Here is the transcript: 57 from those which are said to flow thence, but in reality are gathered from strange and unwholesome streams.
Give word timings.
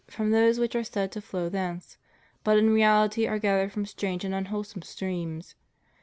57 0.07 0.15
from 0.25 0.31
those 0.31 0.59
which 0.59 0.75
are 0.75 0.83
said 0.83 1.11
to 1.11 1.21
flow 1.21 1.47
thence, 1.47 1.97
but 2.43 2.57
in 2.57 2.71
reality 2.71 3.27
are 3.27 3.37
gathered 3.37 3.71
from 3.71 3.85
strange 3.85 4.25
and 4.25 4.33
unwholesome 4.33 4.81
streams. 4.81 5.53